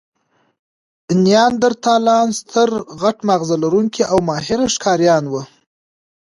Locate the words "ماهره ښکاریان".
4.29-5.23